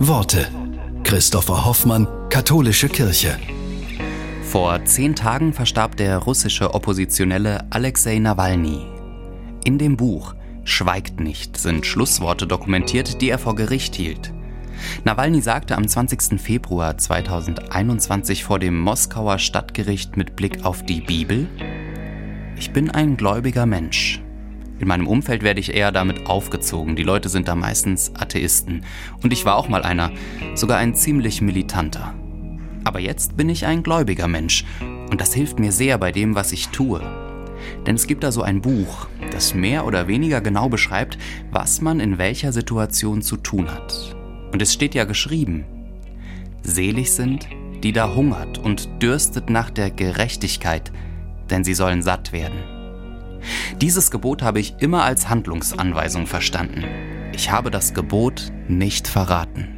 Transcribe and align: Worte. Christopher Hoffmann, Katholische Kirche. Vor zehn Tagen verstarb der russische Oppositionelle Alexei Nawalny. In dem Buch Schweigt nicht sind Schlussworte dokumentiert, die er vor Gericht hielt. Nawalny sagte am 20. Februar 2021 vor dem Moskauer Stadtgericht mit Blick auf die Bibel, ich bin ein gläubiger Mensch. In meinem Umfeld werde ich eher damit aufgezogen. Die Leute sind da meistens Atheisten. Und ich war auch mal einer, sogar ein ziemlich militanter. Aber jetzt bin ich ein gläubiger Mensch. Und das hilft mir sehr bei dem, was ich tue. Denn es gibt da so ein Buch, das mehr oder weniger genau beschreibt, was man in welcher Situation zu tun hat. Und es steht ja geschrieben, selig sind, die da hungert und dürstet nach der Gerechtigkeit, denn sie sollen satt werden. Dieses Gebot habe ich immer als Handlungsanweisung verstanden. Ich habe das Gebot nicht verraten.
Worte. 0.00 0.48
Christopher 1.04 1.64
Hoffmann, 1.64 2.08
Katholische 2.28 2.88
Kirche. 2.88 3.38
Vor 4.42 4.84
zehn 4.84 5.14
Tagen 5.14 5.52
verstarb 5.52 5.96
der 5.96 6.18
russische 6.18 6.74
Oppositionelle 6.74 7.64
Alexei 7.70 8.18
Nawalny. 8.18 8.86
In 9.64 9.78
dem 9.78 9.96
Buch 9.96 10.34
Schweigt 10.64 11.20
nicht 11.20 11.56
sind 11.56 11.86
Schlussworte 11.86 12.46
dokumentiert, 12.46 13.20
die 13.20 13.30
er 13.30 13.38
vor 13.38 13.54
Gericht 13.54 13.94
hielt. 13.94 14.32
Nawalny 15.04 15.40
sagte 15.40 15.76
am 15.76 15.86
20. 15.86 16.40
Februar 16.40 16.98
2021 16.98 18.42
vor 18.42 18.58
dem 18.58 18.80
Moskauer 18.80 19.38
Stadtgericht 19.38 20.16
mit 20.16 20.34
Blick 20.34 20.64
auf 20.64 20.84
die 20.84 21.02
Bibel, 21.02 21.46
ich 22.56 22.72
bin 22.72 22.90
ein 22.90 23.16
gläubiger 23.16 23.66
Mensch. 23.66 24.23
In 24.78 24.88
meinem 24.88 25.06
Umfeld 25.06 25.42
werde 25.42 25.60
ich 25.60 25.74
eher 25.74 25.92
damit 25.92 26.26
aufgezogen. 26.26 26.96
Die 26.96 27.02
Leute 27.02 27.28
sind 27.28 27.48
da 27.48 27.54
meistens 27.54 28.12
Atheisten. 28.14 28.84
Und 29.22 29.32
ich 29.32 29.44
war 29.44 29.56
auch 29.56 29.68
mal 29.68 29.82
einer, 29.82 30.10
sogar 30.54 30.78
ein 30.78 30.94
ziemlich 30.94 31.40
militanter. 31.40 32.14
Aber 32.82 33.00
jetzt 33.00 33.36
bin 33.36 33.48
ich 33.48 33.66
ein 33.66 33.82
gläubiger 33.82 34.28
Mensch. 34.28 34.64
Und 35.10 35.20
das 35.20 35.32
hilft 35.32 35.58
mir 35.58 35.72
sehr 35.72 35.98
bei 35.98 36.12
dem, 36.12 36.34
was 36.34 36.52
ich 36.52 36.68
tue. 36.68 37.00
Denn 37.86 37.94
es 37.94 38.06
gibt 38.06 38.24
da 38.24 38.32
so 38.32 38.42
ein 38.42 38.60
Buch, 38.60 39.06
das 39.30 39.54
mehr 39.54 39.86
oder 39.86 40.08
weniger 40.08 40.40
genau 40.40 40.68
beschreibt, 40.68 41.18
was 41.50 41.80
man 41.80 42.00
in 42.00 42.18
welcher 42.18 42.52
Situation 42.52 43.22
zu 43.22 43.36
tun 43.36 43.70
hat. 43.70 44.14
Und 44.52 44.60
es 44.60 44.72
steht 44.72 44.94
ja 44.94 45.04
geschrieben, 45.04 45.64
selig 46.62 47.12
sind, 47.12 47.48
die 47.82 47.92
da 47.92 48.14
hungert 48.14 48.58
und 48.58 48.88
dürstet 49.02 49.50
nach 49.50 49.70
der 49.70 49.90
Gerechtigkeit, 49.90 50.92
denn 51.50 51.64
sie 51.64 51.74
sollen 51.74 52.02
satt 52.02 52.32
werden. 52.32 52.73
Dieses 53.80 54.10
Gebot 54.10 54.42
habe 54.42 54.60
ich 54.60 54.76
immer 54.78 55.04
als 55.04 55.28
Handlungsanweisung 55.28 56.26
verstanden. 56.26 56.84
Ich 57.32 57.50
habe 57.50 57.70
das 57.70 57.94
Gebot 57.94 58.52
nicht 58.68 59.08
verraten. 59.08 59.73